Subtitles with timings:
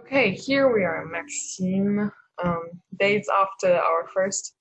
[0.00, 2.10] Okay, here we are, Maxime.
[2.42, 2.62] Um,
[2.98, 4.54] days after our first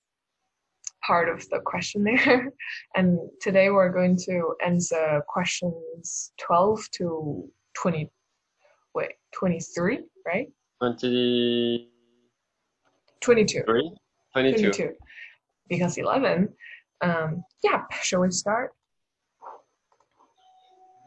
[1.05, 2.51] part of the questionnaire,
[2.95, 8.09] and today we're going to answer questions 12 to 20.
[8.93, 10.47] Wait, 23, right?
[10.79, 11.89] 23?
[13.21, 13.63] 22.
[13.63, 13.91] 22.
[14.33, 14.89] 22.
[15.69, 16.49] Because 11.
[17.01, 18.71] Um, yeah, shall we start?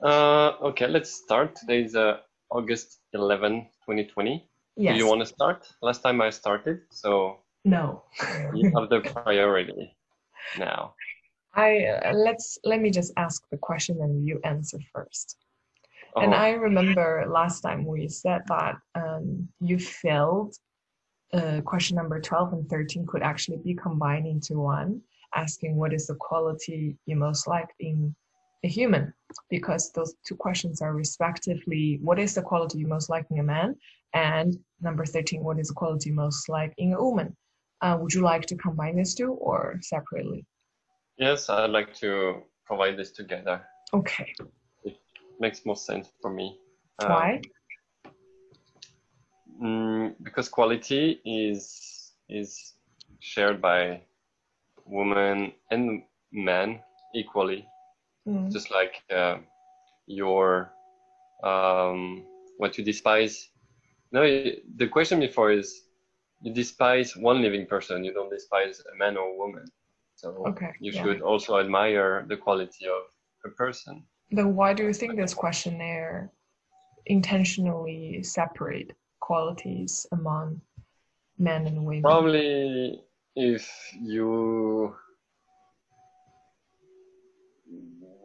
[0.03, 1.55] Uh, okay, let's start.
[1.57, 2.19] Today is uh,
[2.55, 4.49] August 11, 2020.
[4.77, 4.93] Yes.
[4.93, 5.67] Do you want to start?
[5.83, 8.05] Last time I started, so No.
[8.55, 9.97] you have the priority
[10.59, 10.95] now.
[11.55, 15.37] I uh, let's let me just ask the question and you answer first.
[16.17, 20.57] And Oh, I remember last time we said that um, you felt
[21.33, 25.01] uh, question number 12 and 13 could actually be combined into one,
[25.35, 28.15] asking what is the quality you most like in
[28.65, 29.13] a human?
[29.51, 33.43] Because those two questions are respectively what is the quality you most like in a
[33.43, 33.77] man?
[34.15, 37.37] And number 13, what is the quality most like in a woman?
[37.81, 40.47] Uh, would you like to combine these two or separately?
[41.17, 43.63] yes, I'd like to provide this together.
[43.93, 44.33] Okay.
[44.85, 44.97] It
[45.39, 46.59] makes more sense for me.
[47.03, 47.41] Um, Why?
[49.63, 52.75] Mm, because quality is is
[53.21, 54.01] shared by
[54.85, 56.81] women and men
[57.15, 57.67] equally.
[58.27, 58.51] Mm.
[58.53, 59.39] Just like uh,
[60.07, 60.73] your
[61.43, 62.25] um,
[62.59, 63.49] what you despise.
[64.13, 65.83] No, the question before is
[66.43, 68.05] you despise one living person.
[68.05, 69.67] You don't despise a man or a woman.
[70.15, 70.73] So Okay.
[70.81, 71.03] you yeah.
[71.03, 73.03] should also admire the quality of
[73.45, 74.05] a person.
[74.31, 76.31] Then why do you think this questionnaire
[77.07, 80.61] intentionally separate qualities among
[81.39, 82.03] men and women?
[82.03, 83.01] Probably
[83.37, 84.95] if you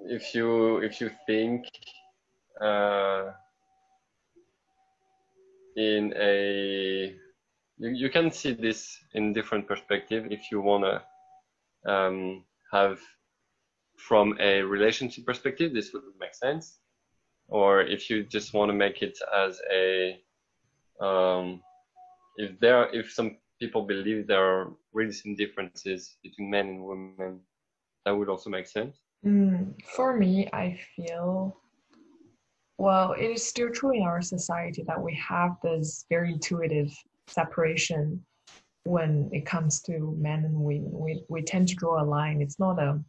[0.10, 1.66] if you if you think
[2.60, 3.32] uh,
[5.78, 7.16] in a
[7.78, 13.00] you, you can see this in different perspective if you want to um, have
[13.98, 16.80] from a relationship perspective this would make sense.
[17.48, 20.20] Or if you just want to make it as a
[21.00, 21.62] um,
[22.38, 27.40] if there if some people believe there are really some differences between men and women
[28.06, 31.58] that would also make sense Mm, for me, I feel,
[32.78, 36.92] well, it is still true in our society that we have this very intuitive
[37.28, 38.24] separation
[38.86, 40.92] when it comes to men and women.
[40.92, 42.42] We, we tend to draw a line.
[42.42, 43.04] It's not a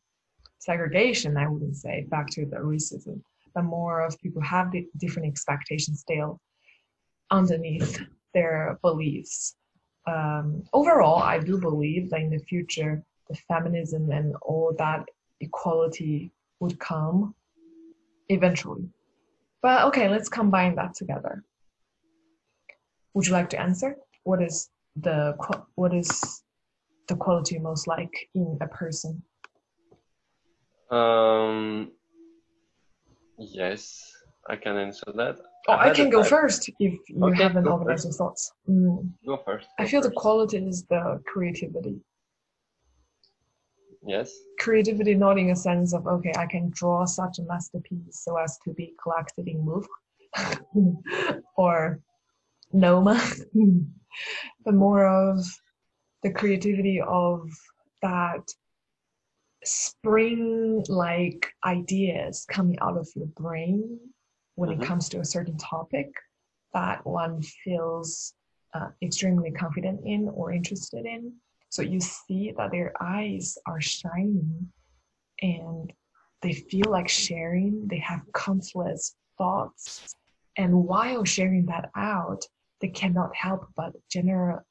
[0.59, 3.22] segregation, I wouldn't say, back to the racism,
[3.54, 6.41] but more of people have the different expectations still
[7.31, 8.00] underneath
[8.34, 9.54] their beliefs.
[10.06, 15.04] Um, overall, I do believe that in the future, the feminism and all that
[15.40, 17.34] equality would come
[18.28, 18.88] eventually.
[19.62, 21.44] But okay, let's combine that together.
[23.14, 23.96] Would you like to answer?
[24.24, 25.36] What is the
[25.74, 26.42] what is
[27.08, 29.22] the quality most like in a person?
[30.90, 31.92] um
[33.38, 34.12] yes
[34.48, 35.36] i can answer that
[35.68, 38.18] Oh, I had can go first if you Okay, haven't go organized first.
[38.18, 38.52] your thoughts.
[38.68, 39.12] Mm.
[39.24, 42.00] go first I go feel the quality is the creativity.
[44.04, 48.36] Yes Creativity, not in a sense of okay, I can draw such a masterpiece so
[48.36, 49.88] as to be collected in Louvre
[51.56, 52.00] or
[52.74, 53.18] MoMA,
[54.64, 55.44] but more of
[56.22, 57.48] the creativity of
[58.02, 58.42] that
[59.64, 63.98] spring like ideas coming out of your brain
[64.54, 64.84] when it Mhm.
[64.84, 66.10] comes to a certain topic
[66.72, 68.34] that one feels
[68.74, 71.34] uh, extremely confident in or interested in.
[71.70, 74.72] So you see that their eyes are shining
[75.41, 75.92] and
[76.42, 80.16] they feel like sharing, they have countless thoughts.
[80.56, 82.44] And while sharing that out,
[82.80, 84.62] they cannot help but gener-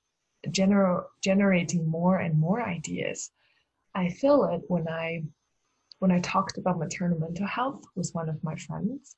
[0.48, 3.32] gener- generating more and more ideas.
[3.96, 5.24] I feel it when I
[6.00, 9.16] when I talked about maternal mental health with one of my friends.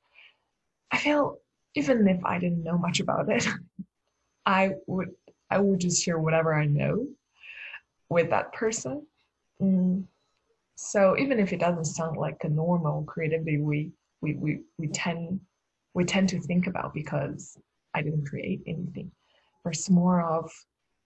[0.90, 1.38] I feel
[1.74, 3.46] even if I didn't know much about it,
[4.46, 5.10] I would
[5.50, 7.06] I would just share whatever I know
[8.12, 9.06] with that person.
[9.60, 10.04] Mm.
[10.76, 15.40] So even if it doesn't sound like a normal creativity we we, we, we tend
[15.94, 17.58] we tend to think about because
[17.94, 19.10] I didn't create anything.
[19.64, 20.50] But it's more of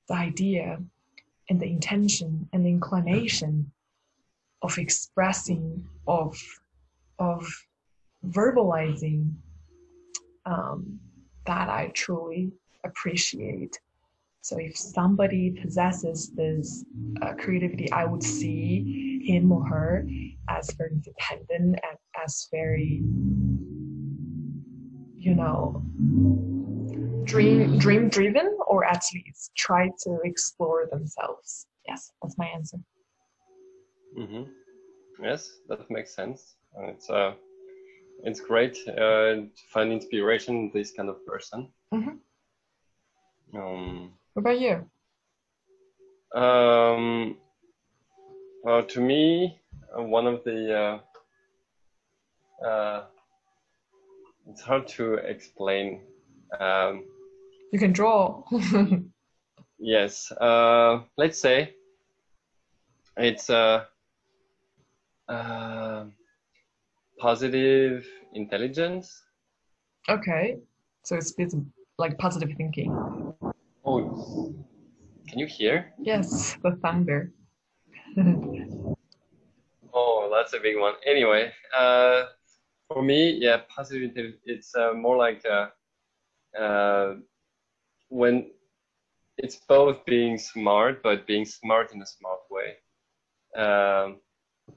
[0.09, 0.79] the idea
[1.49, 3.71] and the intention and the inclination
[4.63, 6.37] of expressing of
[7.19, 7.47] of
[8.27, 9.35] verbalizing
[10.45, 11.01] um,
[11.47, 12.53] that I truly
[12.85, 13.79] appreciate.
[14.47, 16.85] So if somebody possesses this
[17.21, 20.07] uh, creativity, I would see him or her
[20.49, 23.03] as very independent and as very,
[25.17, 25.83] you know,
[27.25, 31.67] dream dream driven or at least try to explore themselves.
[31.89, 32.79] Yes, that's my answer.
[34.15, 34.45] hmm
[35.21, 36.55] Yes, that makes sense.
[36.77, 37.35] And it's uh,
[38.23, 41.73] it's great uh, to find inspiration in this kind of person.
[41.93, 42.21] Mhm.
[43.53, 44.85] Um, What about you?
[46.39, 47.39] um,
[48.63, 49.59] well, to me,
[49.99, 51.01] uh, one of the
[52.63, 53.05] uh, uh,
[54.47, 56.03] it's hard to explain.
[56.61, 57.07] Um,
[57.73, 58.43] You can draw.
[59.79, 61.73] yes, uh, let's say
[63.17, 63.85] it's uh,
[65.31, 66.05] uh,
[67.19, 69.19] positive intelligence.
[70.11, 70.59] okay,
[71.05, 71.55] so it's bit
[71.97, 73.26] like positive thinking.
[75.29, 75.93] Can you hear?
[75.99, 77.33] Yes, the thunder.
[79.99, 80.95] Oh, that's a big one.
[81.07, 82.25] Anyway, uh,
[82.89, 84.43] for me, yeah, positive intelligence.
[84.45, 85.69] It's uh, more like uh,
[86.59, 87.15] uh,
[88.09, 88.51] when
[89.39, 92.77] it's both being smart, but being smart in a smart way.
[93.57, 94.21] Um,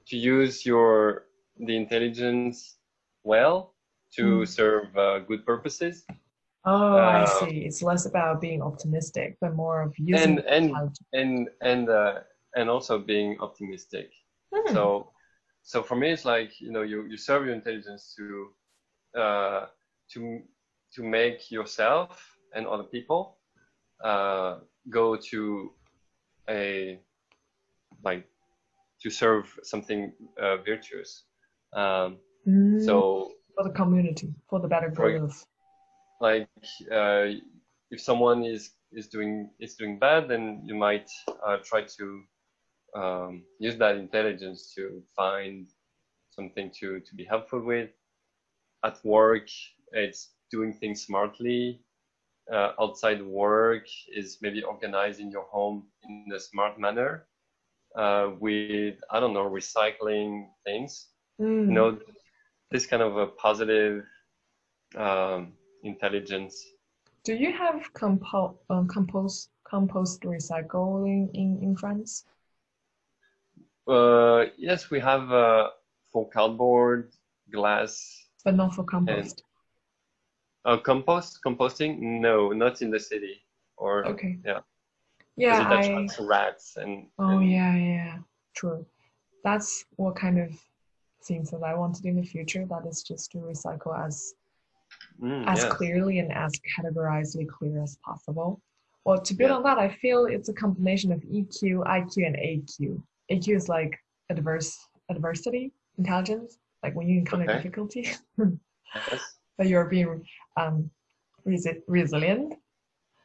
[0.06, 1.26] to use your
[1.58, 2.76] the intelligence
[3.22, 3.74] well
[4.16, 4.48] to Mm.
[4.48, 6.06] serve uh, good purposes,
[6.64, 7.64] Oh, I Uh, see.
[7.64, 12.20] It's less about being optimistic, but more of using and and and and uh,
[12.56, 14.10] and also being optimistic.
[14.52, 14.72] Hmm.
[14.74, 15.12] So,
[15.62, 18.50] so for me, it's like you know, you, you serve your intelligence to,
[19.20, 19.66] uh,
[20.12, 20.42] to
[20.94, 23.38] to make yourself and other people,
[24.04, 24.58] uh,
[24.90, 25.72] go to
[26.48, 27.00] a
[28.04, 28.26] like
[29.02, 30.12] to serve something
[30.42, 31.24] uh, virtuous.
[31.72, 32.18] Um,
[32.48, 35.44] Mm, so, for the community, for the better For- of.
[36.20, 36.48] Like,
[36.92, 37.26] uh,
[37.90, 41.08] if someone is is doing is doing bad, then you might
[41.46, 42.22] uh, try to
[42.94, 45.68] um, use that intelligence to find
[46.30, 47.90] something to to be helpful with.
[48.84, 49.48] At work,
[49.92, 51.80] it's doing things smartly.
[52.52, 57.26] Uh, outside work is maybe organizing your home in a smart manner
[57.96, 61.08] uh, with I don't know recycling things.
[61.40, 61.66] Mm.
[61.66, 61.98] You know,
[62.70, 64.04] this kind of a positive
[64.96, 66.64] um, intelligence.
[67.24, 72.24] Do you have compo uh, compost compost recycling in in France?
[73.86, 75.70] Uh, yes, we have uh,
[76.12, 77.12] for cardboard,
[77.50, 79.42] glass, But not for compost.
[80.64, 81.40] uh, compost.
[81.44, 81.98] Composting?
[82.20, 83.42] No, not in the city.
[83.76, 84.38] Or Okay.
[84.44, 84.60] yeah.
[85.36, 86.24] Yeah, it I.
[86.24, 87.08] rats and.
[87.18, 88.18] Oh and- yeah, yeah,
[88.54, 88.84] true.
[89.42, 90.50] That's what kind of
[91.24, 92.66] things that I want to do in the future.
[92.66, 94.34] That is just to recycle as
[95.20, 95.72] Mm, as yes.
[95.74, 98.60] clearly and as categorizedly clear as possible.
[99.04, 99.56] Well, to build Yeah.
[99.56, 103.02] on that, I feel it's a combination of EQ, IQ, and AQ.
[103.30, 103.98] AQ is like
[104.30, 107.56] adverse adversity, intelligence, like when you encounter Okay.
[107.56, 108.08] difficulty,
[108.94, 109.38] Yes.
[109.58, 110.24] that you're being
[110.56, 110.90] um,
[111.46, 112.54] resi- resilient.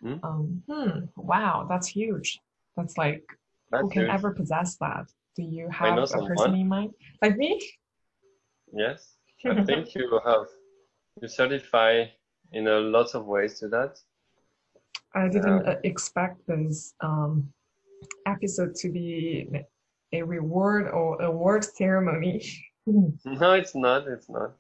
[0.02, 0.16] Hmm.
[0.24, 2.40] Um, hmm, wow, that's huge.
[2.76, 3.24] That's like
[3.72, 4.12] who can good.
[4.12, 5.06] ever possess that?
[5.36, 6.56] Do you have a person someone.
[6.56, 6.92] in mind?
[7.22, 7.62] Like me?
[8.74, 9.16] Yes.
[9.46, 10.48] I think you have
[11.22, 12.06] you certify
[12.52, 13.98] in a lot of ways to that.
[15.14, 17.48] I didn't expect this um,
[18.26, 19.50] episode to be
[20.12, 22.42] a reward or award ceremony.
[22.88, 24.08] No, it's not.
[24.08, 24.54] It's not.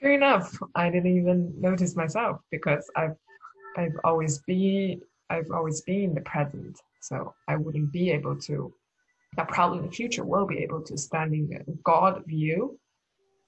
[0.00, 0.58] Fair enough.
[0.74, 3.14] I didn't even notice myself because I've
[3.76, 8.74] I've always been I've always been in the present, so I wouldn't be able to.
[9.38, 12.76] I probably in the future will be able to stand in a God view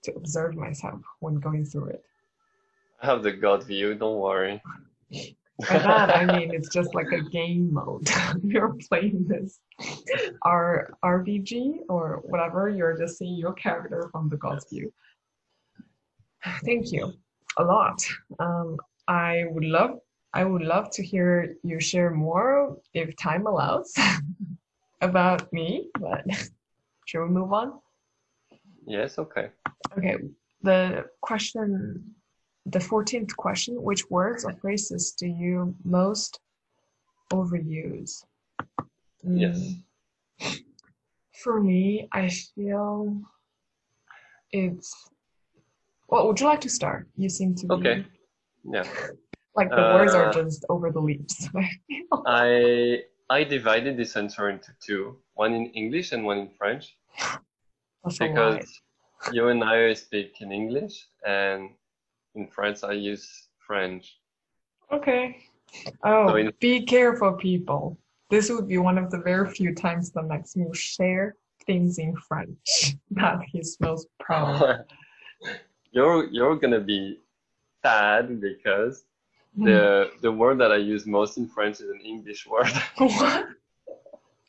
[0.04, 2.04] to observe myself when going through it.
[3.02, 3.94] I have the God view.
[3.94, 4.62] Don't worry.
[5.68, 8.08] By that I mean it's just like a game mode.
[8.44, 9.58] you're playing this
[10.42, 12.68] R RPG or whatever.
[12.68, 14.92] You're just seeing your character from the God's view.
[16.64, 17.12] Thank you
[17.56, 18.00] a lot.
[18.38, 18.76] Um,
[19.08, 19.98] I would love
[20.34, 23.92] I would love to hear you share more if time allows
[25.00, 25.90] about me.
[25.98, 26.24] But
[27.06, 27.80] should we move on?
[28.88, 29.18] Yes.
[29.18, 29.50] Okay.
[29.96, 30.16] Okay.
[30.62, 32.14] The question,
[32.66, 36.40] the fourteenth question: Which words or phrases do you most
[37.30, 38.24] overuse?
[39.22, 39.74] Yes.
[40.40, 40.62] Mm,
[41.42, 43.20] For me, I feel
[44.52, 45.10] it's.
[46.08, 47.06] Well, would you like to start?
[47.16, 48.06] You seem to be Okay.
[48.64, 48.84] Yeah.
[49.54, 51.48] like the words are Uh, just over the leaves.
[52.26, 56.96] I I divided this answer into two, one in English and one in French,
[58.08, 58.80] That's because
[59.32, 61.70] you and I speak in English, and
[62.34, 64.18] in France I use French.
[64.92, 65.36] Okay.
[66.02, 67.98] Oh, So in- be careful, people.
[68.30, 71.36] This would be one of the very few times that Maxime will share
[71.66, 74.86] things in French that he's most proud of.
[75.92, 77.18] you're you're gonna be
[77.82, 79.04] sad because
[79.56, 79.64] hmm.
[79.64, 82.72] the the word that I use most in French is an English word.
[82.96, 83.48] what?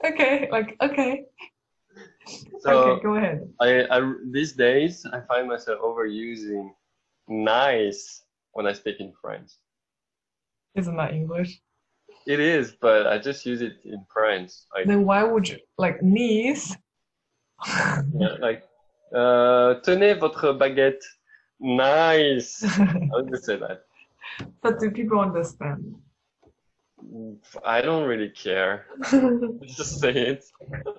[0.06, 1.26] Okay, like okay.
[2.60, 3.48] So okay, go ahead.
[3.62, 6.70] I, I these days I find myself overusing
[7.28, 9.52] nice when I speak in French.
[10.76, 11.62] Isn't that English?
[12.28, 14.52] It is, but I just use it in French.
[14.76, 16.76] Like, Then why would you like niece?
[17.68, 18.64] yeah, like
[19.16, 21.04] uh, tenez votre baguette.
[21.60, 22.64] Nice.
[22.80, 23.84] I would just say that.
[24.62, 25.96] but do people understand?
[27.66, 28.86] I don't really care.
[29.66, 30.44] Just say it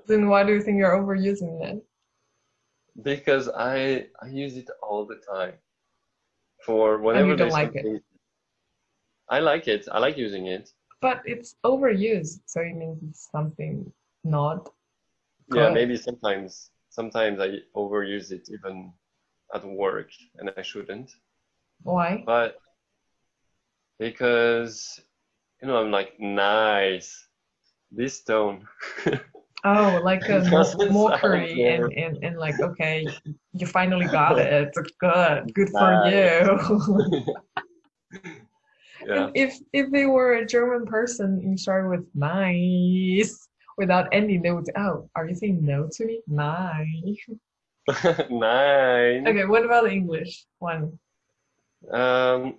[0.07, 1.85] then why do you think you're overusing it?
[3.03, 5.55] because I I use it all the time.
[6.67, 8.03] For whenever you don't like it?
[9.29, 9.89] I like it.
[9.91, 10.71] I like using it.
[11.01, 13.91] But it's overused, so it means it's something
[14.25, 14.69] not.
[15.49, 15.75] Yeah, Good.
[15.75, 18.93] maybe sometimes sometimes I overuse it even
[19.55, 21.13] at work and I shouldn't.
[21.83, 22.23] Why?
[22.27, 22.61] But
[23.99, 25.01] because
[25.61, 27.27] you know I'm like nice.
[27.91, 28.67] This tone.
[29.63, 33.07] Oh, like a It doesn't sound mockery and, and, and like, okay,
[33.53, 34.73] you finally got it.
[34.99, 35.53] Good.
[35.53, 36.47] Good for Nice.
[36.47, 37.35] you.
[39.07, 39.25] yeah.
[39.25, 44.67] And if if they were a German person, you start with nice without any note.
[44.79, 46.23] Oh, are you saying no to me?
[46.27, 47.29] Nice.
[48.31, 49.29] Nine.
[49.29, 50.99] Okay, what about the English one?
[51.93, 52.59] Um,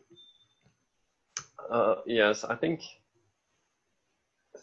[1.71, 2.81] uh, yes, I think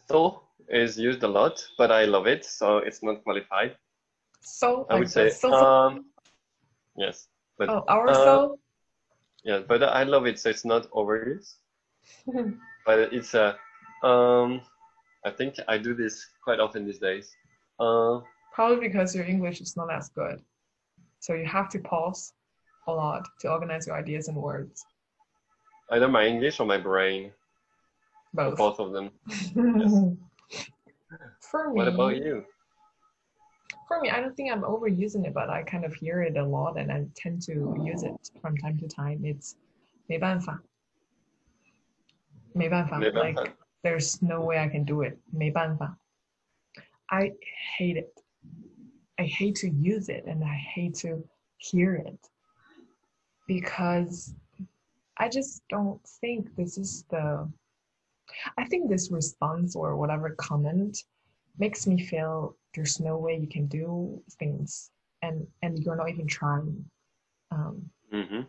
[0.09, 3.77] so is used a lot, but I love it, so it's not qualified.
[4.41, 6.05] So I like would say so, so um,
[6.97, 8.59] yes, but oh our uh, so
[9.45, 11.55] yeah, but I love it, so it's not overused.
[12.87, 13.57] But it's a
[14.03, 14.63] um,
[15.25, 17.37] I think I do this quite often these days.
[17.79, 18.21] Uh,
[18.53, 20.41] probably because your English is not as good.
[21.21, 22.33] So you have to pause
[22.87, 24.85] a lot to organize your ideas and words.
[25.92, 27.32] either my English or my brain,
[28.38, 28.58] or Both.
[28.58, 29.12] both of them.
[31.40, 32.46] For me, What about you?
[33.88, 36.44] For me, I don't think I'm overusing it, but I kind of hear it a
[36.44, 39.24] lot and I tend to use it from time to time.
[39.24, 39.56] It's
[40.08, 40.62] 没办法.
[42.54, 43.42] 没办法.没办法。
[43.44, 45.18] Like, there's no way I can do it.
[45.32, 45.98] 没办法.
[47.08, 47.34] I
[47.78, 48.24] hate it.
[49.18, 51.24] I hate to use it and I hate to
[51.58, 52.20] hear it
[53.46, 54.34] because
[55.19, 57.49] I just don't think this is the.
[58.59, 61.05] I think this response or whatever comment
[61.59, 64.91] makes me feel there's no way you can do things
[65.23, 66.85] and and you're not even trying.
[67.51, 68.43] Um, mm-hmm.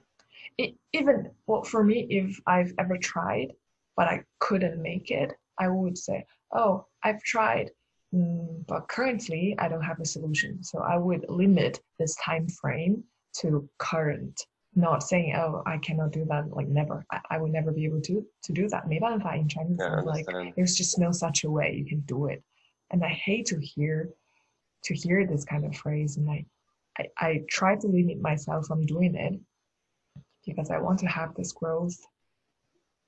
[0.58, 3.54] it, even well for me if i've ever tried
[3.96, 7.72] but i couldn't make it i would say oh i've tried
[8.14, 13.04] mm, but currently i don't have a solution so i would limit this time frame
[13.34, 17.71] to current not saying oh i cannot do that like never i, I would never
[17.73, 20.55] be able to to do that 没办法 in chinese Yeah, I is like understand.
[20.57, 22.43] there's just no such a way you can do it
[22.91, 24.09] and i hate to hear
[24.83, 26.45] to hear this kind of phrase and i
[26.99, 29.41] i, I try to limit myself from doing it
[30.47, 31.97] because I want to have this growth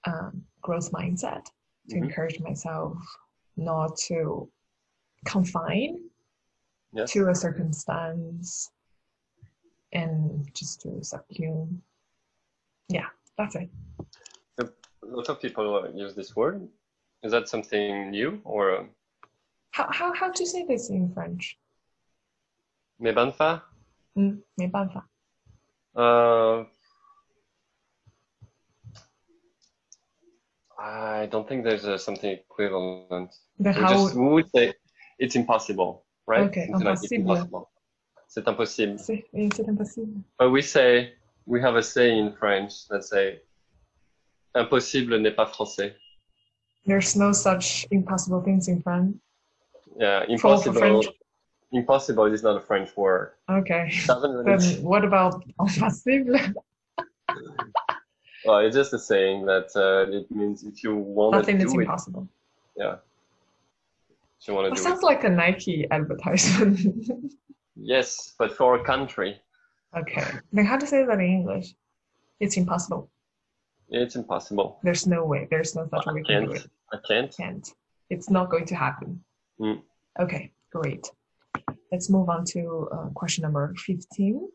[0.06, 1.44] um, growth mindset
[1.90, 2.04] to Mhm.
[2.04, 2.96] encourage myself
[3.56, 4.48] not to
[5.26, 6.08] confine
[6.92, 7.12] Yes.
[7.12, 8.70] to a circumstance
[9.92, 11.78] and just to subsume.
[12.88, 13.06] Yeah,
[13.36, 13.70] that's it.
[14.58, 14.66] A
[15.02, 16.66] lot of people uh, use this word.
[17.22, 18.84] Is that something new or uh,
[19.70, 21.58] How how how to say this in French?
[22.98, 23.62] mais ban fa?
[24.14, 25.06] 嗯，没办法。
[25.94, 26.64] Uh,
[30.78, 33.30] I don't think there's uh, something equivalent.
[33.58, 34.74] Then We how just we would say
[35.18, 36.48] it's impossible, right?
[36.50, 37.69] Okay, Something like it's impossible.
[38.33, 38.97] C'est impossible.
[38.97, 40.23] c'est impossible.
[40.39, 43.41] But we say we have a saying in French that say
[44.55, 45.95] impossible n'est pas français.
[46.85, 49.17] There's no such impossible things in French.
[49.99, 50.79] Yeah, impossible.
[50.79, 51.07] French.
[51.73, 53.33] Impossible is not a French word.
[53.49, 53.89] Okay.
[53.91, 54.57] It really.
[54.57, 56.39] Then what about impossible?
[58.43, 61.73] Well, it's just a saying that uh, it means if you want to Nothing is
[61.73, 62.27] do it, impossible.
[62.75, 62.95] yeah.
[64.39, 66.79] If you want to do it, sounds like a Nike advertisement.
[67.83, 69.39] yes, but for a country,
[69.97, 70.25] okay.
[70.53, 71.73] Then how to say that in English?
[72.39, 73.09] It's impossible.
[73.89, 74.79] it's impossible.
[74.83, 75.47] There's no way.
[75.51, 76.51] There's no such I way do can't.
[76.53, 76.67] it.
[76.93, 77.35] I can't.
[77.35, 77.67] Can't.
[78.09, 79.23] It's not going to happen.
[79.59, 79.81] Mm.
[80.19, 81.09] Okay, great.
[81.91, 84.47] Let's move on to uh, question number 15.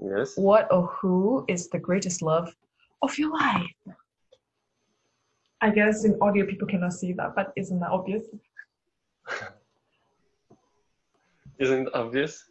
[0.00, 0.36] Yes.
[0.36, 2.54] What or who is the greatest love
[3.02, 3.66] of your life?
[5.60, 8.24] I guess in audio people cannot see that, but isn't that obvious?
[11.58, 12.44] Isn't it obvious?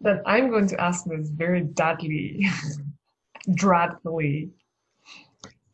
[0.00, 2.46] Then I'm going to ask this very deadly,
[3.54, 4.50] dreadfully.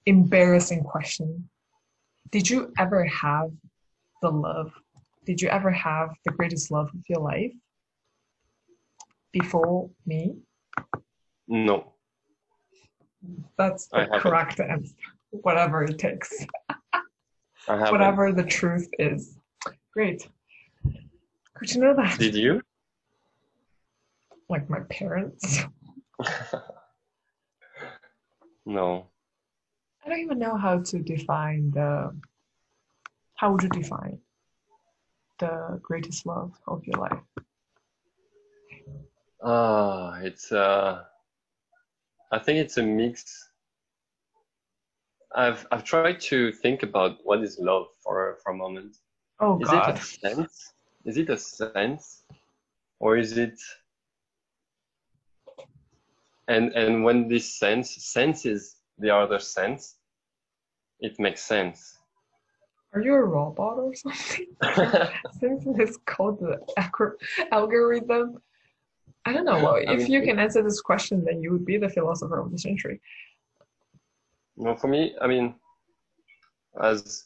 [0.07, 1.49] embarrassing question.
[2.31, 3.51] Did you ever have
[4.23, 4.73] the love?
[5.25, 7.53] Did you ever have the greatest love of your life
[9.33, 10.37] before me?
[11.47, 11.95] No.
[13.57, 14.95] That's the correct answer.
[15.31, 16.47] Whatever it takes.
[17.67, 19.37] Whatever the truth is.
[19.93, 20.29] Great.
[21.59, 22.19] Good to know that.
[22.19, 22.63] Did you?
[24.49, 25.61] Like my parents.
[28.67, 29.07] no.
[30.05, 32.17] I don't even know how to define the.
[33.35, 34.19] How would you define
[35.39, 37.21] the greatest love of your life?
[39.43, 41.05] Ah, it's uh
[42.33, 43.51] I think it's a mix.
[45.35, 48.97] I've I've tried to think about what is love for for a moment.
[49.41, 49.91] Oh Is God.
[49.91, 50.73] it a sense?
[51.05, 52.25] Is it a sense?
[52.99, 53.61] Or is it
[56.49, 59.97] and and when this sense senses the other sense,
[61.01, 61.99] it makes sense.
[62.95, 64.47] Are you a robot or something?
[65.41, 66.59] Since it's called the
[67.53, 68.39] algorithm.
[69.27, 69.63] I don't know.
[69.63, 72.41] Well, I if mean, you can answer this question, then you would be the philosopher
[72.41, 73.01] of the century.
[74.57, 75.55] No, for me, I mean,
[76.83, 77.25] as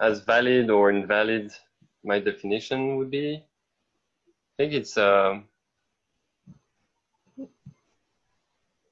[0.00, 1.52] as valid or invalid,
[2.02, 3.36] my definition would be.
[3.36, 5.44] I think it's um,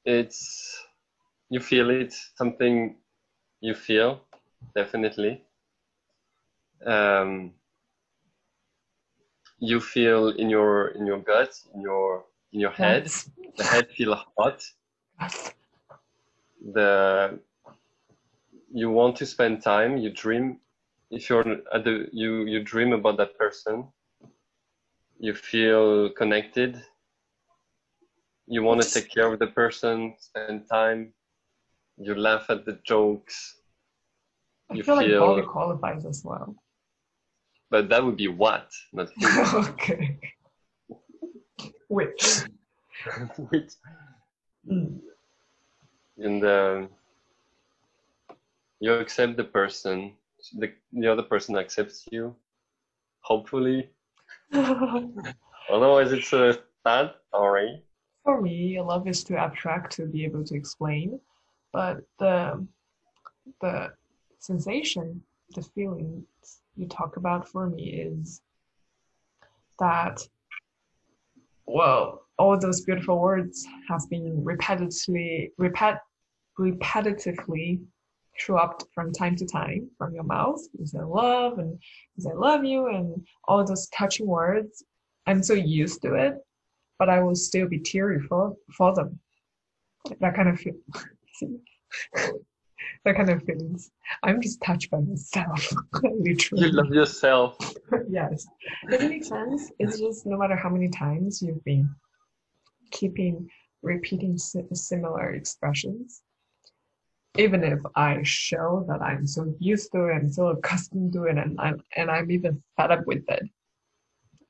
[0.05, 0.85] it's
[1.49, 2.97] you feel it, something
[3.61, 4.21] you feel,
[4.75, 5.43] definitely.
[6.87, 7.53] Um,
[9.59, 13.03] you feel in your in your gut, in your in your head.
[13.05, 13.31] Yes.
[13.57, 14.63] The head feel hot.
[16.73, 17.39] The
[18.73, 20.59] you want to spend time you dream
[21.11, 23.85] if you're at the you you dream about that person
[25.19, 26.81] you feel connected
[28.55, 31.13] you want to take care of the person spend time
[31.97, 33.37] you laugh at the jokes
[34.71, 36.49] I you feel like feel- body qualifies as well.
[37.71, 39.09] but that would be what not
[39.71, 40.19] okay.
[41.89, 42.23] Which?
[43.51, 43.75] Which-
[44.71, 45.01] Mm.
[46.19, 46.87] and uh,
[48.79, 50.13] you accept the person
[50.61, 52.37] the, the other person accepts you
[53.23, 53.89] hopefully
[54.53, 57.83] otherwise it's a sad story
[58.31, 61.19] For me, love is too abstract to be able to explain,
[61.73, 62.65] but the
[63.61, 63.93] the
[64.39, 65.21] sensation,
[65.57, 66.25] the feeling
[66.77, 68.41] you talk about for me is
[69.81, 70.21] that
[71.67, 75.99] well, all those beautiful words have been repetitively repet,
[76.57, 77.85] repetitively
[78.39, 80.61] dropped from time to time from your mouth.
[80.79, 81.77] You say love and
[82.15, 84.85] you say love you and all those touching words.
[85.27, 86.35] I'm so used to it
[87.01, 89.19] but I will still be teary for for them.
[90.21, 90.75] That kind of feel,
[93.05, 93.91] that kind of feelings.
[94.23, 95.67] I'm just touched by myself,
[96.03, 96.67] literally.
[96.67, 97.57] you love yourself
[98.09, 98.47] yes,
[98.89, 99.73] does it make sense?
[99.79, 101.89] It's just no matter how many times you've been
[102.91, 103.49] keeping
[103.83, 106.23] repeating similar expressions,
[107.39, 111.39] even if I show that I'm so used to it and so accustomed to it,
[111.39, 113.45] and I'm and I'm even fed up with it,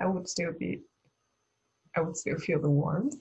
[0.00, 0.80] I would still be,
[1.96, 3.16] I would still feel the warmth.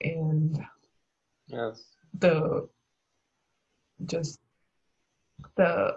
[0.00, 0.62] And
[1.48, 1.82] yes.
[2.18, 2.68] the
[4.04, 4.38] just
[5.56, 5.94] the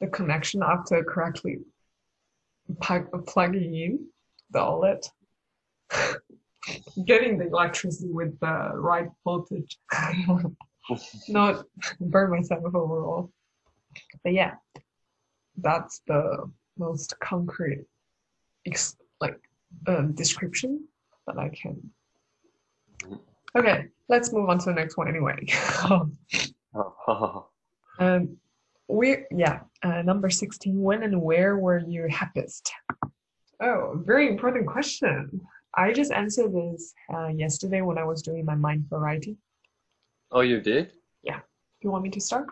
[0.00, 1.58] the connection after correctly
[2.80, 4.06] plug, plugging in
[4.50, 5.10] the outlet.
[7.06, 9.78] Getting the electricity with the right voltage.
[11.28, 11.64] Not
[12.00, 13.32] burn myself overall.
[14.22, 14.54] But yeah
[15.56, 17.84] that's the most concrete
[18.66, 19.38] ex- like
[19.86, 20.84] um, description
[21.26, 21.76] that i can
[23.56, 25.36] okay let's move on to the next one anyway
[27.98, 28.38] Um,
[28.88, 30.80] we yeah, uh, number sixteen.
[30.80, 32.72] When and where were you happiest?
[33.60, 35.40] Oh, very important question.
[35.76, 39.36] I just answered this uh, yesterday when I was doing my mindful writing.
[40.30, 41.38] oh you did Yeah.
[41.38, 42.46] Do you want me to start?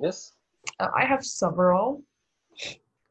[0.00, 0.32] yes
[0.80, 2.02] Uh, I have several,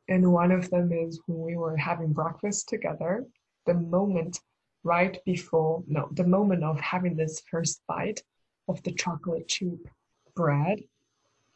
[0.07, 3.25] and one of them is when we were having breakfast together.
[3.65, 4.39] The moment
[4.83, 8.23] right before, no, the moment of having this first bite
[8.67, 9.87] of the chocolate chip
[10.35, 10.79] bread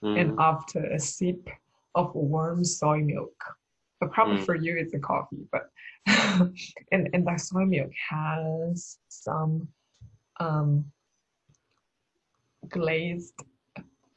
[0.04, 0.20] Mm.
[0.20, 1.50] and after a sip
[1.96, 3.40] of warm soy milk.
[4.00, 4.46] But probably Mm.
[4.46, 5.70] for you it's a coffee, but
[6.92, 9.70] and and that soy milk has some
[10.40, 10.92] um
[12.68, 13.34] glazed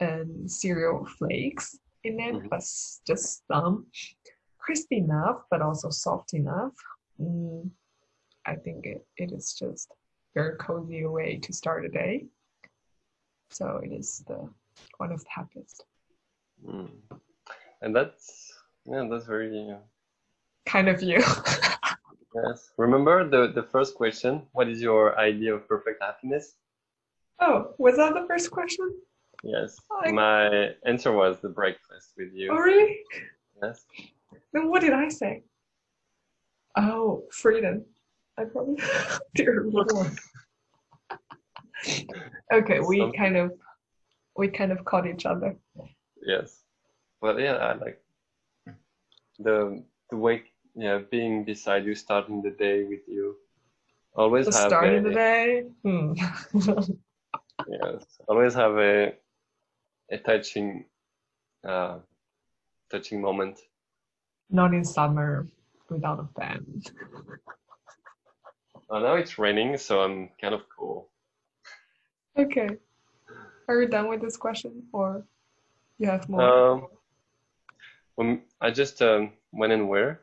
[0.01, 2.49] and cereal flakes in it, Mhm.
[2.51, 2.61] but
[3.07, 3.87] just some
[4.69, 6.75] crispy enough, but also soft enough.
[7.19, 7.71] Mm,
[8.45, 9.91] I think it, it is just
[10.35, 12.27] very cozy way to start a day.
[13.49, 14.47] So it is the
[14.99, 15.87] one of the happiest.
[16.63, 16.91] Mm.
[17.81, 18.53] And that's
[18.85, 19.79] yeah, that's very uh,
[20.67, 21.17] Kind of you.
[22.35, 22.71] yes.
[22.77, 24.43] Remember the the first question?
[24.53, 26.57] What is your idea of perfect happiness?
[27.41, 28.87] oh, was that the first question?
[29.43, 29.81] Yes.
[30.05, 32.49] I- My answer was the breakfast with you.
[32.53, 32.99] Oh, really?
[33.63, 33.87] Yes.
[34.53, 35.43] Then what did I say?
[36.77, 37.85] Oh, freedom.
[38.39, 38.77] I probably,
[39.35, 40.17] dear Lord.
[42.53, 43.53] okay, we Something- kind of,
[44.37, 45.57] we kind of caught each other.
[46.25, 46.63] Yes.
[47.21, 48.01] Well, yeah, I like
[49.39, 50.53] the the wake.
[50.77, 53.35] Yeah, being beside you, starting the day with you.
[54.15, 55.65] Always The have start a, the day.
[55.83, 56.13] Hmm.
[57.69, 59.13] Yes, always have a
[60.13, 60.85] a touching,
[61.67, 61.99] uh,
[62.91, 63.59] touching moment.
[64.51, 65.47] Not in summer
[65.89, 66.83] without a fan.
[68.91, 71.11] Uh, now it's raining, so I'm kind of cool.
[72.39, 72.69] Okay.
[73.69, 75.25] Are you done with this question or
[75.99, 76.41] you have more?
[76.41, 76.87] Um,
[78.15, 80.23] when I just um, went and where?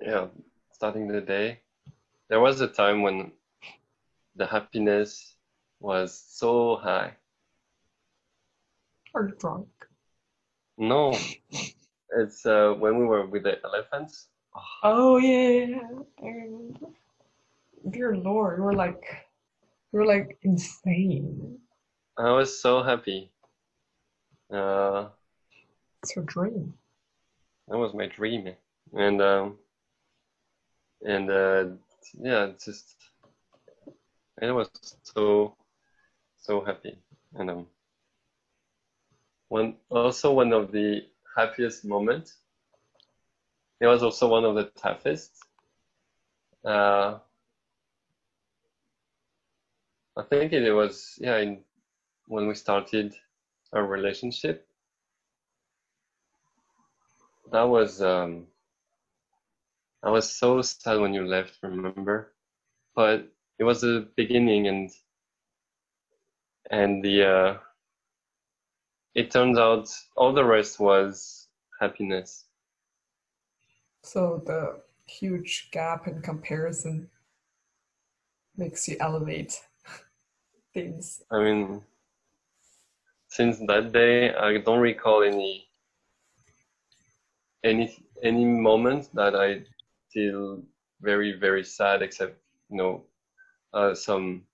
[0.00, 0.28] Yeah,
[0.70, 1.60] starting the day.
[2.28, 3.32] There was a time when
[4.36, 5.34] the happiness
[5.80, 7.16] was so high.
[9.12, 9.68] Or drunk?
[10.76, 11.16] No,
[12.16, 14.28] it's uh, when we were with the elephants.
[14.82, 15.80] Oh yeah, yeah,
[16.22, 16.88] yeah.
[17.90, 19.04] Dear Lord, you were like,
[19.92, 21.58] you were like insane.
[22.16, 23.30] I was so happy.
[24.50, 25.08] Uh,
[26.02, 26.74] It's your dream.
[27.68, 28.54] that was my dream,
[28.94, 29.58] and um,
[31.02, 31.64] and uh,
[32.14, 32.96] yeah, it's just
[34.42, 34.70] I was
[35.02, 35.54] so
[36.38, 36.98] so happy,
[37.34, 37.66] and um,
[39.48, 41.02] one also one of the
[41.38, 42.34] happiest moment.
[43.80, 45.32] It was also one of the toughest.
[46.64, 47.18] Uh,
[50.16, 51.64] I think it was yeah in,
[52.26, 53.14] when we started
[53.72, 54.66] our relationship.
[57.52, 58.46] That was um,
[60.02, 62.34] I was so sad when you left, remember?
[62.94, 64.90] But it was the beginning and
[66.70, 67.58] and the uh,
[69.18, 71.48] it turns out all the rest was
[71.80, 72.44] happiness.
[74.04, 77.10] So the huge gap in comparison
[78.56, 79.60] makes you elevate
[80.72, 81.20] things.
[81.32, 81.82] I mean,
[83.26, 85.66] since that day, I don't recall any
[87.64, 89.62] any any moment that I
[90.12, 90.62] feel
[91.00, 92.38] very very sad, except
[92.70, 93.02] you know
[93.74, 94.44] uh, some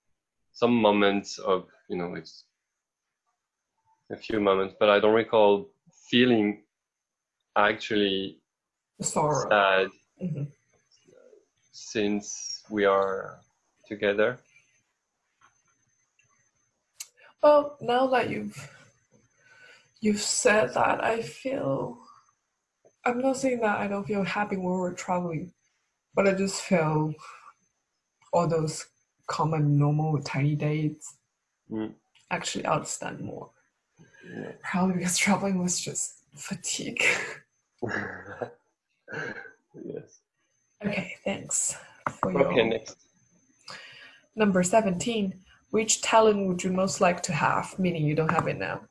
[0.53, 2.45] some moments of you know it's
[4.11, 5.69] a few moments, but I don't recall
[6.09, 6.63] feeling
[7.55, 8.39] actually
[9.01, 9.49] Sorrow.
[9.49, 9.87] sad
[10.21, 10.51] Mhm.
[11.71, 13.39] since we are
[13.87, 14.39] together.
[17.41, 18.71] Well, now that you've
[20.01, 21.99] you've said that, I feel
[23.05, 25.53] I'm not saying that I don't feel happy when we're traveling,
[26.15, 27.13] but I just feel
[28.33, 28.87] all those
[29.27, 31.17] common normal tiny dates
[31.71, 31.95] Mm.
[32.29, 33.49] actually outstand more.
[34.33, 34.51] Yeah.
[34.63, 37.03] Probably because traveling was just fatigue.
[37.83, 38.49] yes.
[40.83, 41.75] okay, thanks
[42.21, 42.97] for your Okay, next.
[44.35, 45.33] number 17.
[45.71, 47.77] Which talent would you most like to have?
[47.77, 48.81] Meaning you don't have it now.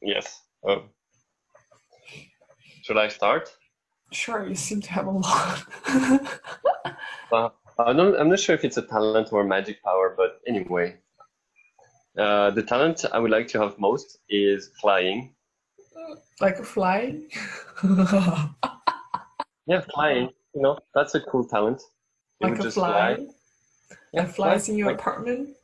[0.00, 0.42] Yes.
[0.66, 0.84] Oh.
[2.82, 3.50] Should I start?
[4.12, 5.64] Sure, you seem to have a lot.
[7.32, 10.94] Uh, I'm not, I'm not sure if it's a talent or magic power, but anyway.
[12.18, 15.34] Uh, the talent I would like to have most is flying.
[16.40, 17.18] like a fly?
[19.66, 20.28] Yeah, flying.
[20.54, 21.80] You know, that's a cool talent.
[22.40, 23.16] You like a just fly?
[24.12, 24.72] Yeah, flies fly.
[24.72, 25.56] in your Like- apartment?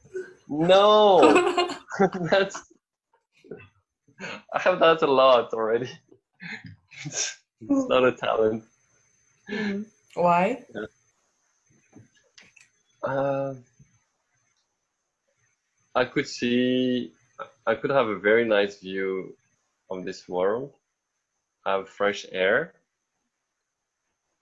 [0.48, 1.20] No,
[2.30, 2.62] that's.
[4.54, 5.90] I have that a lot already.
[7.04, 8.64] it's, not a talent.
[9.50, 9.84] Mhm.
[10.14, 10.64] Why?
[13.02, 13.54] Uh,
[15.94, 17.12] I could see,
[17.66, 19.36] I could have a very nice view
[19.90, 20.72] of this world,
[21.66, 22.74] have fresh air.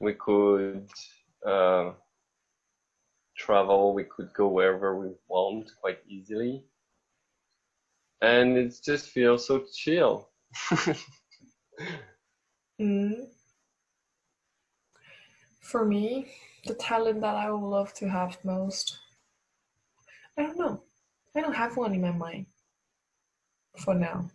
[0.00, 0.88] We could
[1.46, 1.92] uh,
[3.36, 6.64] travel, we could go wherever we want quite easily.
[8.20, 10.28] And it just feels so chill.
[12.80, 13.26] Mm.
[15.60, 16.32] For me,
[16.64, 18.98] the talent that I would love to have most,
[20.36, 20.82] I don't know.
[21.38, 22.46] I don't have one in my mind
[23.78, 24.28] for now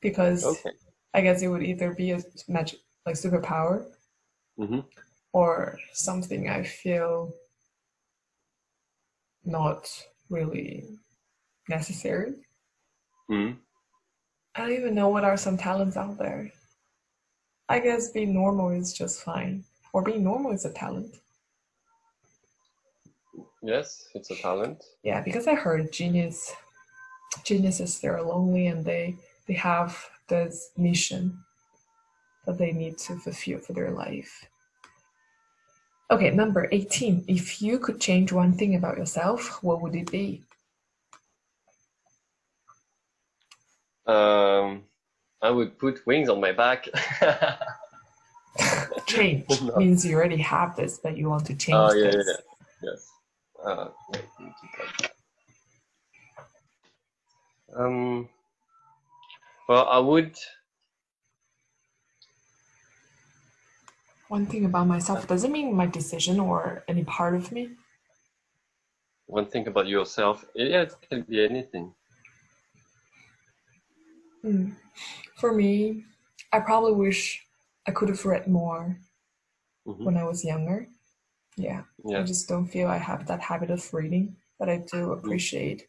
[0.00, 0.70] because Okay.
[1.12, 3.84] I guess it would either be a magic, like superpower,
[4.56, 4.80] hmm
[5.32, 7.34] or something I feel
[9.44, 9.86] not
[10.30, 10.84] really
[11.68, 12.32] necessary.
[13.30, 13.58] Mm.
[14.54, 16.50] I don't even know what are some talents out there.
[17.68, 19.64] I guess being normal is just fine.
[19.92, 21.16] Or being normal is a talent.
[23.66, 24.84] Yes, it's a talent.
[25.02, 26.54] Yeah, because I heard genius
[27.44, 31.36] geniuses they're lonely and they they have this mission
[32.46, 34.48] that they need to fulfill for their life.
[36.12, 37.24] Okay, number 18.
[37.26, 40.44] If you could change one thing about yourself, what would it be?
[44.06, 44.84] Um,
[45.42, 46.86] I would put wings on my back.
[49.06, 49.76] Change No.
[49.76, 52.34] means you already have this, but you want to change oh yeah, yeah, yeah.
[52.82, 53.10] yes.
[53.66, 55.12] Uh, wait, let me keep that.
[57.76, 58.28] Um.
[59.68, 60.36] Well, I would.
[64.28, 67.76] One thing about myself doesn't mean my decision or any part of me.
[69.26, 70.44] One thing about yourself.
[70.54, 71.94] Yeah, it can be anything.
[74.42, 74.70] Hmm.
[75.36, 76.04] For me,
[76.52, 77.46] I probably wish
[77.86, 78.98] I could have read more
[79.86, 80.04] Mhm.
[80.04, 80.88] when I was younger.
[81.56, 81.82] Yeah,
[82.14, 85.18] I just don't feel I have that habit of reading, but I do Mm.
[85.18, 85.88] appreciate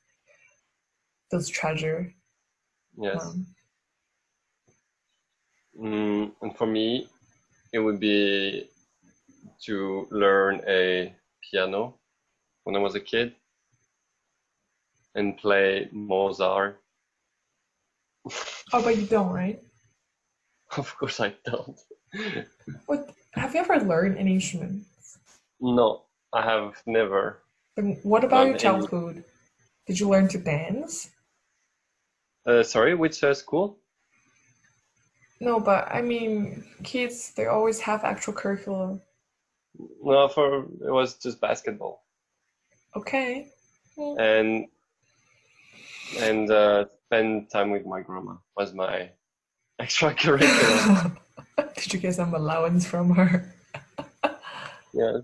[1.32, 2.13] those treasure.
[2.97, 3.21] Yes.
[3.21, 3.45] Um,
[5.77, 7.08] Mm, and for me,
[7.71, 8.67] it would be
[9.62, 11.99] to learn a piano
[12.63, 13.36] when I was a kid
[15.13, 16.82] and play Mozart.
[18.73, 19.62] oh, but you don't, right?
[20.77, 21.80] Of course, I don't.
[22.88, 24.84] What have you ever learned an instrument?
[25.60, 27.43] No, I have never.
[27.78, 29.24] And what about your any- childhood?
[29.86, 31.10] Did you learn to dance?
[32.46, 33.78] Uh, sorry, which uh, school?
[35.39, 39.02] No, but I mean, kids they always have actual curriculum.
[40.02, 42.02] No, for it was just basketball
[42.98, 43.48] Okay.
[43.98, 44.65] And
[46.20, 49.12] and uh, spend time with my grandma was my
[49.82, 51.15] extracurricular.
[51.76, 53.54] Did you get some allowance from her?
[54.93, 55.17] yeah.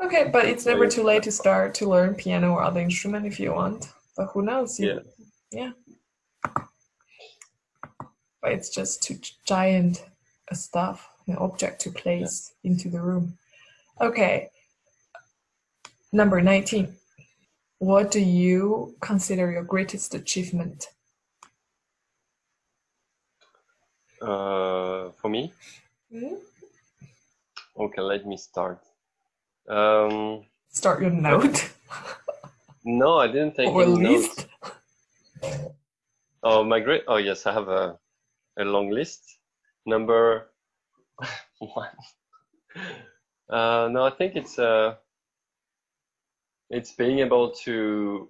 [0.00, 3.40] Okay, but it's never too late to start to learn piano or other instrument if
[3.40, 3.88] you want.
[4.16, 4.78] But who knows?
[4.78, 5.04] You-
[5.50, 5.72] Yeah.
[8.40, 10.04] But it's just too giant
[10.48, 13.38] a stuff, an object to place into the room.
[14.00, 14.50] Okay.
[16.12, 16.96] Number 19.
[17.78, 20.88] What do you consider your greatest achievement?
[24.20, 25.52] Uh, for me,
[26.10, 26.34] Hmm?
[27.76, 28.80] okay, let me start.
[29.68, 31.70] Um, Start your note,
[32.84, 34.46] no, I didn't take or any list.
[35.42, 35.62] notes.
[36.42, 37.02] Oh, my great.
[37.08, 37.98] Oh, yes, I have a
[38.58, 39.38] a long list.
[39.86, 40.50] Number
[41.58, 41.96] one.
[43.48, 44.94] Uh, no, I think it's uh,
[46.70, 48.28] it's being able to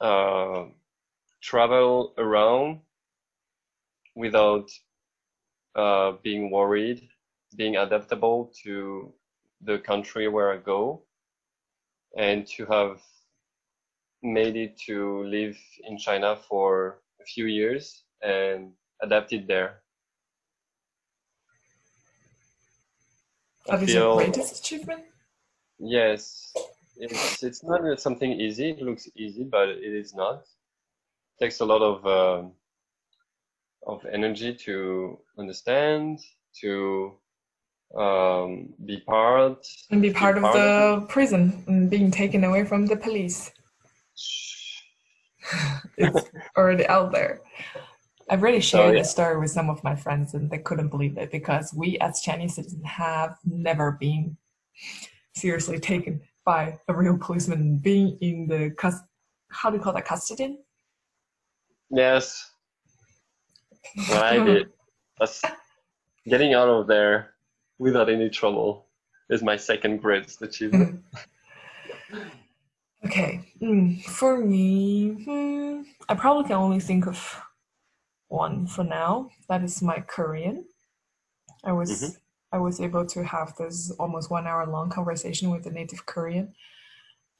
[0.00, 0.64] uh,
[1.42, 2.80] travel around
[4.16, 4.70] without
[5.76, 7.08] uh, being worried,
[7.56, 9.12] being adaptable to
[9.64, 11.02] the country where I go,
[12.16, 13.00] and to have
[14.22, 18.72] made it to live in China for a few years and
[19.02, 19.82] adapted there.
[23.68, 25.04] I That is your greatest achievement?
[25.78, 26.52] Yes,
[26.96, 28.70] it's it's not something easy.
[28.70, 30.40] It looks easy, but it is not.
[30.40, 32.52] It takes a lot of um
[33.86, 36.20] of energy to understand,
[36.60, 37.18] to
[37.96, 39.66] um, be part.
[39.90, 43.50] And be part of part the prison and being taken away from the police.
[45.98, 47.42] It's already out there.
[48.30, 49.02] I've already shared yeah.
[49.02, 52.22] this story with some of my friends and they couldn't believe it because we as
[52.22, 54.38] Chinese citizens have never been
[55.34, 59.00] seriously taken by a real policeman being in the cus
[59.50, 60.58] how do you call that custody?
[61.90, 62.50] Yes,
[64.08, 64.68] well, I did.
[65.20, 65.42] That's
[66.26, 67.33] getting out of there
[67.78, 68.86] without any trouble
[69.30, 71.02] is my second greatest achievement.
[73.04, 77.42] Okay, mm, for me, hmm, I probably can only think of
[78.28, 79.28] one for now.
[79.48, 80.64] That is my Korean.
[81.64, 82.16] I was Mhm.
[82.52, 86.54] I was able to have this almost one hour long conversation with a native Korean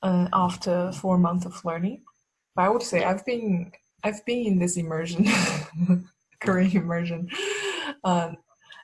[0.03, 2.03] uh, after four months of learning.
[2.57, 5.27] But I would say I've been I've been in this immersion
[6.41, 7.31] Korean immersion
[8.05, 8.37] um,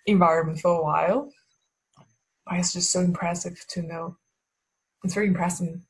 [0.06, 1.30] environment for a while.
[2.50, 4.16] But it's just so impressive to know.
[5.04, 5.80] It's very impressive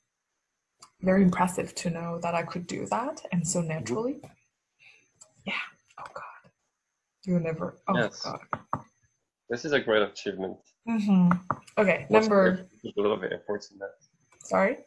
[1.02, 4.20] very impressive to know that I could do that and so naturally.
[5.46, 5.54] Yeah.
[5.98, 6.50] Oh God.
[7.24, 7.78] You'll never.
[7.88, 8.20] Oh Yes.
[8.22, 8.40] God.
[9.48, 10.58] This is a great achievement.
[10.86, 11.30] hmm
[11.78, 12.04] Okay.
[12.08, 12.68] What's Number.
[12.84, 13.94] a lot of efforts in that.
[14.44, 14.78] Sorry.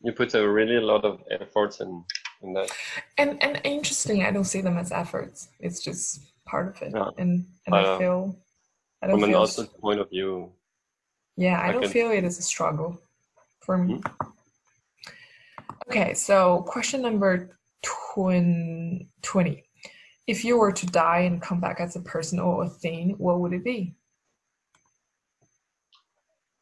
[0.00, 2.04] You put a really lot of efforts and
[2.42, 2.70] in that.
[3.18, 5.48] And and interestingly, I don't see them as efforts.
[5.60, 6.92] It's just part of it.
[6.94, 7.10] Yeah.
[7.18, 8.38] And and I uh, feel
[9.02, 10.52] I don't From an outside point of view,
[11.36, 13.00] yeah, I I don't can- feel it as a struggle
[13.60, 13.94] for me.
[13.94, 14.28] Mm-hmm.
[15.88, 17.50] Okay, so question number
[17.82, 19.62] twin, 20.
[20.26, 23.40] If you were to die and come back as a person or a thing, what
[23.40, 23.94] would it be?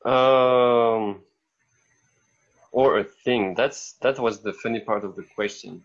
[0.05, 1.21] um,
[2.73, 3.55] or a thing.
[3.55, 5.83] That's that was the funny part of the question.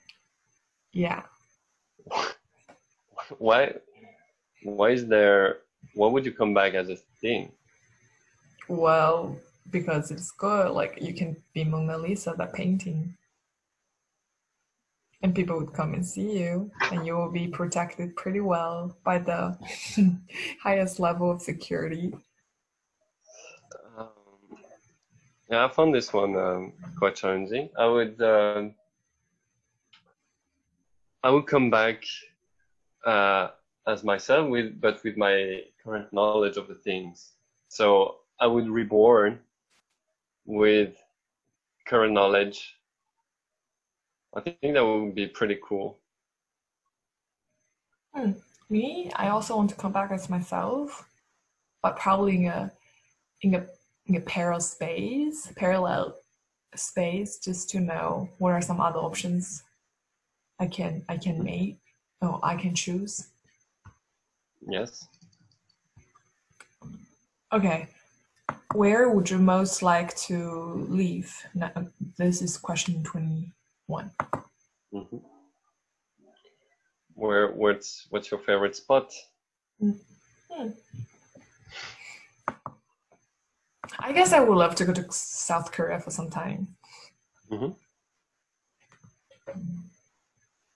[0.92, 1.22] Yeah.
[3.38, 3.74] Why,
[4.64, 5.58] why is there?
[5.94, 7.52] Why would you come back as a thing?
[8.68, 9.38] Well,
[9.70, 10.72] because it's good.
[10.72, 13.16] Like you can be Mona Lisa, that painting.
[15.24, 19.18] And people would come and see you, and you will be protected pretty well by
[19.18, 19.58] the
[20.62, 22.14] highest level of security.
[23.98, 24.10] Um,
[25.50, 27.70] yeah, I found this one um, quite challenging.
[27.78, 28.76] I would, um
[31.24, 32.06] I would come back
[33.06, 33.50] uh,
[33.88, 37.32] as myself with, but with my current knowledge of the things.
[37.70, 39.40] So I would reborn
[40.46, 40.96] with
[41.88, 42.76] current knowledge.
[44.36, 45.98] I think that would be pretty cool.
[48.14, 48.34] Hmm.
[48.70, 51.08] Me, I also want to come back as myself,
[51.82, 52.72] but probably in a
[53.42, 53.66] in a
[54.08, 56.16] in a parallel space, parallel
[56.76, 59.64] space, just to know what are some other options
[60.60, 61.78] I can I can make.
[62.22, 63.30] Oh, I can choose.
[64.68, 65.08] Yes.
[67.54, 67.88] Okay.
[68.74, 71.34] Where would you most like to live?
[71.54, 71.72] Now,
[72.18, 74.12] this is question 21.
[74.92, 75.18] hmm
[77.14, 79.12] Where, what's, what's your favorite spot?
[84.00, 86.68] I guess I would love to go to South Korea for some time.
[87.50, 87.72] hmm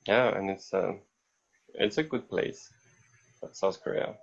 [0.07, 0.93] Yeah, and it's uh,
[1.75, 2.69] it's a good place,
[3.51, 4.15] South Korea.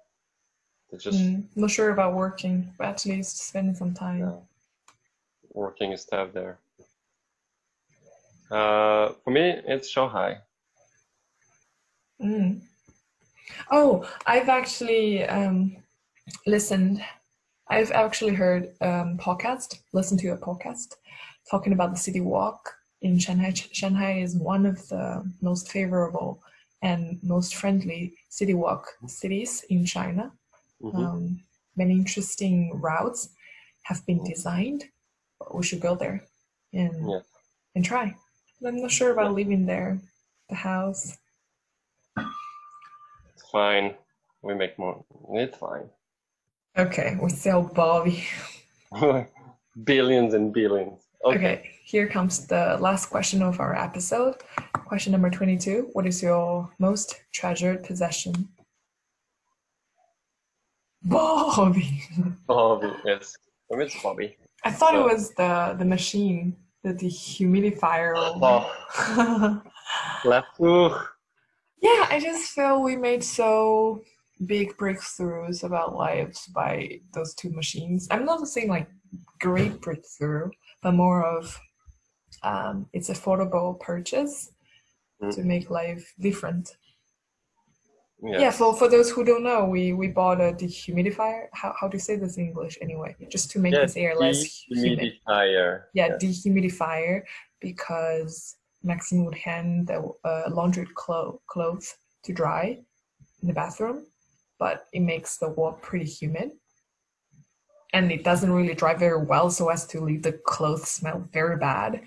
[0.91, 4.19] It's just Mm, not sure about working, but at least spending some time.
[4.21, 4.37] yeah,
[5.53, 6.59] working stuff there.
[8.51, 10.39] Uh, for me, it's Shanghai.
[12.23, 12.61] Mm.
[13.71, 15.77] Oh, I've actually um,
[16.47, 17.03] listened.
[17.69, 20.95] I've actually heard um, podcast, listened to a podcast
[21.51, 22.71] talking about the city walk
[23.03, 23.53] in Shanghai.
[23.53, 26.43] Shanghai is one of the most favorable
[26.83, 30.33] and most friendly city walk cities in China.
[30.83, 30.95] Mhm.
[30.95, 31.45] Um,
[31.77, 33.31] many interesting routes
[33.85, 34.85] have been designed.
[35.53, 36.25] We should go there
[36.73, 37.21] and Yeah.
[37.75, 38.15] and try.
[38.61, 40.01] But I'm not sure about living there.
[40.49, 41.19] The house.
[42.17, 43.95] It's fine.
[44.43, 45.05] We make more.
[45.35, 45.91] It's fine.
[46.77, 48.25] Okay, we sell Bobby.
[49.85, 51.03] billions and billions.
[51.25, 51.37] Okay.
[51.37, 54.37] Okay, here comes the last question of our episode.
[54.87, 58.49] Question number 22 What is your most treasured possession?
[61.03, 62.03] Bobby!
[62.47, 63.37] Bobby, yes.
[63.69, 64.37] For me, it's Bobby.
[64.65, 68.13] I thought it was the, the machine, the dehumidifier.
[68.17, 68.39] Oh,
[70.25, 70.43] La
[71.81, 74.03] yeah, I just feel we made so
[74.47, 78.09] big breakthroughs about lives by those two machines.
[78.11, 78.89] I'm not saying like
[79.41, 80.51] great breakthrough,
[80.83, 81.59] but more of
[82.43, 84.51] um, it's affordable purchase
[85.21, 85.35] Mm.
[85.35, 86.77] to make life different.
[88.21, 88.41] Yes.
[88.41, 91.47] Yeah, for, for those who don't know, we, we bought a dehumidifier.
[91.53, 93.15] How, how do you say this in English anyway?
[93.31, 94.99] Just to make this air less humid.
[95.29, 95.83] dehumidifier.
[95.95, 97.23] Yeah, dehumidifier
[97.61, 102.81] because Maxim would hand the uh, laundry clo- clothes to dry
[103.41, 104.07] in the bathroom,
[104.59, 106.51] but it makes the wall pretty humid.
[107.93, 111.57] And it doesn't really dry very well, so as to leave the clothes smell very
[111.57, 112.03] bad.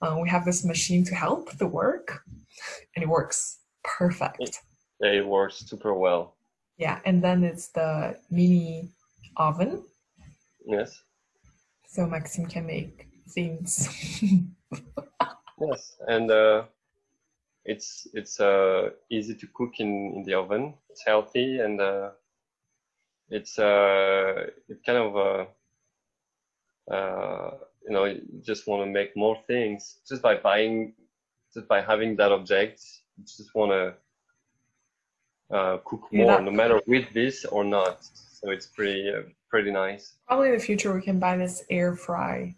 [0.00, 2.22] Uh, we have this machine to help the work,
[2.96, 4.62] and it works perfect.
[5.02, 6.36] They work super well.
[6.78, 8.88] Yeah, and then it's the mini
[9.36, 9.82] oven,
[10.64, 11.02] Yes.
[11.86, 13.88] so Maxim can make things.
[15.60, 15.96] Yes.
[16.08, 16.64] And uh,
[17.64, 20.74] it's it's uh, easy to cook in, in the oven.
[20.90, 22.10] It's healthy and uh,
[23.28, 25.44] it's uh, it kind of uh,
[26.92, 27.50] uh,
[27.86, 30.94] you know you just want to make more things just by buying
[31.54, 32.82] just by having that object.
[33.16, 33.94] You just want to
[35.52, 37.98] uh, cook more, no matter with this or not.
[38.14, 40.14] So it's pretty uh, pretty nice.
[40.26, 42.54] Probably in the future we can buy this air fry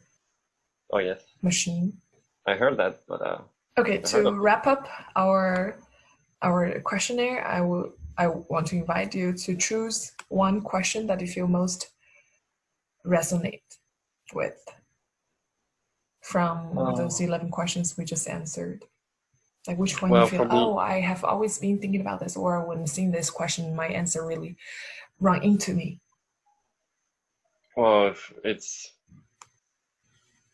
[0.93, 1.93] Oh yes, machine.
[2.47, 3.41] I heard that, but uh,
[3.77, 5.77] Okay, to wrap up our
[6.43, 11.27] our questionnaire, I will I want to invite you to choose one question that you
[11.27, 11.91] feel most
[13.05, 13.63] resonate
[14.33, 14.57] with
[16.23, 16.97] from Oh.
[16.97, 18.85] those 11 questions we just answered.
[19.67, 22.67] Like which one Well, you feel, oh, I have always been thinking about this, or
[22.67, 24.57] when seeing this question, my answer really
[25.21, 26.01] run into me.
[27.77, 28.93] Well, it's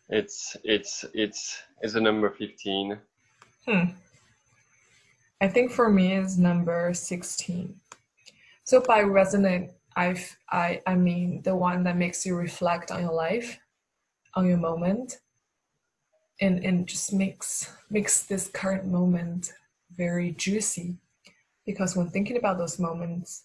[0.09, 2.99] it's it's it's it's a number fifteen.
[3.67, 3.91] Hmm.
[5.41, 7.75] I think for me is number 16.
[8.65, 13.13] So by resonate, I've, I, I mean the one that makes you reflect on your
[13.13, 13.59] life,
[14.35, 15.21] on your moment,
[16.41, 19.53] and, and just makes, makes this current moment
[19.97, 20.97] very juicy.
[21.67, 23.45] Because when thinking about those moments,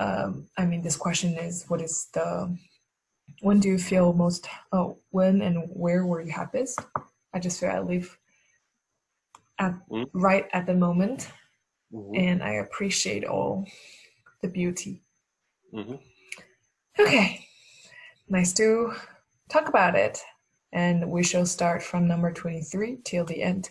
[0.00, 2.56] um, I mean, this question is what is the,
[3.42, 6.80] when do you feel most, oh, when and where were you happiest?
[7.32, 8.18] I just feel I live
[9.58, 10.10] at, Mm.
[10.12, 11.30] right at the moment
[11.92, 13.66] Mhm, and I appreciate all
[14.42, 15.02] the beauty.
[15.72, 15.98] mhm.
[16.98, 17.46] Okay,
[18.28, 18.94] nice to
[19.48, 20.20] talk about it.
[20.74, 23.70] And we shall start from number 23 till the end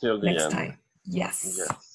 [0.00, 0.52] Till the next end.
[0.52, 0.78] time.
[1.04, 1.54] Yes.
[1.58, 1.88] Yes.